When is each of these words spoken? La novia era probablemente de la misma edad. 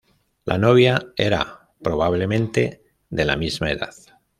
La 0.45 0.57
novia 0.57 1.13
era 1.15 1.69
probablemente 1.83 2.83
de 3.11 3.23
la 3.23 3.35
misma 3.35 3.69
edad. 3.69 3.93